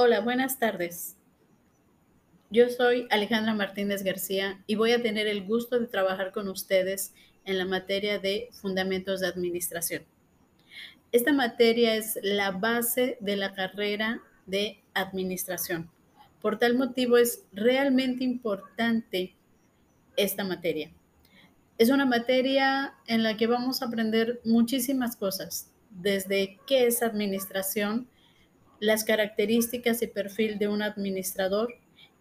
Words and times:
Hola, 0.00 0.20
buenas 0.20 0.60
tardes. 0.60 1.16
Yo 2.50 2.68
soy 2.68 3.08
Alejandra 3.10 3.52
Martínez 3.52 4.04
García 4.04 4.62
y 4.68 4.76
voy 4.76 4.92
a 4.92 5.02
tener 5.02 5.26
el 5.26 5.44
gusto 5.44 5.80
de 5.80 5.88
trabajar 5.88 6.30
con 6.30 6.48
ustedes 6.48 7.12
en 7.44 7.58
la 7.58 7.64
materia 7.64 8.20
de 8.20 8.48
Fundamentos 8.52 9.18
de 9.18 9.26
Administración. 9.26 10.04
Esta 11.10 11.32
materia 11.32 11.96
es 11.96 12.16
la 12.22 12.52
base 12.52 13.16
de 13.18 13.34
la 13.34 13.54
carrera 13.54 14.22
de 14.46 14.80
Administración. 14.94 15.90
Por 16.40 16.60
tal 16.60 16.76
motivo 16.76 17.16
es 17.16 17.42
realmente 17.52 18.22
importante 18.22 19.34
esta 20.16 20.44
materia. 20.44 20.92
Es 21.76 21.90
una 21.90 22.06
materia 22.06 22.94
en 23.08 23.24
la 23.24 23.36
que 23.36 23.48
vamos 23.48 23.82
a 23.82 23.86
aprender 23.86 24.40
muchísimas 24.44 25.16
cosas, 25.16 25.72
desde 25.90 26.60
qué 26.68 26.86
es 26.86 27.02
administración, 27.02 28.06
las 28.80 29.04
características 29.04 30.02
y 30.02 30.06
perfil 30.06 30.58
de 30.58 30.68
un 30.68 30.82
administrador 30.82 31.74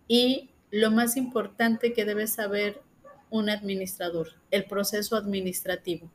y 0.08 0.50
lo 0.72 0.92
más 0.92 1.18
importante 1.18 1.94
que 1.94 2.06
debe 2.06 2.28
saber 2.28 2.82
un 3.30 3.50
administrador, 3.50 4.30
el 4.52 4.66
proceso 4.66 5.16
administrativo. 5.16 6.10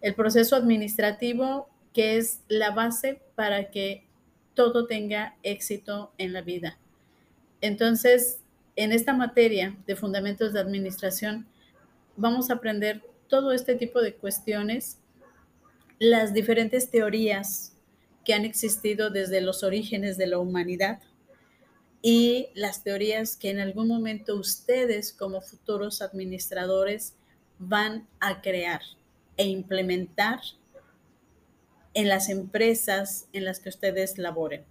El 0.00 0.14
proceso 0.14 0.56
administrativo 0.56 1.68
que 1.92 2.16
es 2.16 2.40
la 2.48 2.70
base 2.70 3.20
para 3.34 3.70
que 3.70 4.06
todo 4.54 4.86
tenga 4.86 5.36
éxito 5.42 6.12
en 6.18 6.32
la 6.32 6.42
vida. 6.42 6.78
Entonces, 7.60 8.40
en 8.76 8.92
esta 8.92 9.12
materia 9.12 9.76
de 9.86 9.96
fundamentos 9.96 10.52
de 10.52 10.60
administración, 10.60 11.46
vamos 12.16 12.50
a 12.50 12.54
aprender 12.54 13.02
todo 13.28 13.52
este 13.52 13.74
tipo 13.74 14.00
de 14.00 14.14
cuestiones, 14.14 14.98
las 15.98 16.32
diferentes 16.32 16.90
teorías 16.90 17.76
que 18.24 18.34
han 18.34 18.44
existido 18.44 19.10
desde 19.10 19.40
los 19.40 19.62
orígenes 19.62 20.16
de 20.16 20.26
la 20.26 20.38
humanidad 20.38 21.00
y 22.02 22.48
las 22.54 22.82
teorías 22.82 23.36
que 23.36 23.50
en 23.50 23.58
algún 23.60 23.88
momento 23.88 24.36
ustedes 24.36 25.12
como 25.12 25.40
futuros 25.40 26.02
administradores 26.02 27.14
van 27.58 28.08
a 28.20 28.40
crear 28.40 28.80
e 29.36 29.46
implementar 29.46 30.40
en 31.94 32.08
las 32.08 32.28
empresas 32.28 33.26
en 33.32 33.44
las 33.44 33.60
que 33.60 33.68
ustedes 33.68 34.16
laboren. 34.18 34.64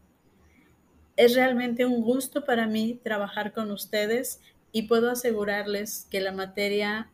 Es 1.18 1.36
realmente 1.36 1.86
un 1.86 2.02
gusto 2.02 2.46
para 2.46 2.66
mí 2.66 3.00
trabajar 3.04 3.54
con 3.54 3.72
ustedes 3.72 4.40
y 4.72 4.84
puedo 4.84 5.12
asegurarles 5.12 6.08
que 6.10 6.22
la 6.22 6.32
materia 6.32 7.12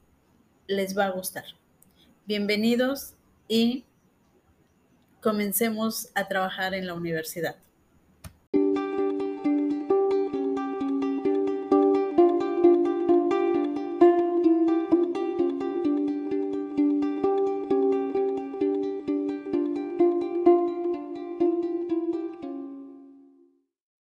les 0.68 0.98
va 0.98 1.06
a 1.06 1.12
gustar. 1.12 1.46
Bienvenidos 2.26 3.16
y 3.48 3.86
comencemos 5.26 6.10
a 6.14 6.28
trabajar 6.28 6.76
en 6.76 6.86
la 6.86 6.94
universidad. 6.94 7.56